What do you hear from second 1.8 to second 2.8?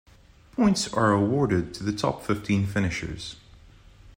the top fifteen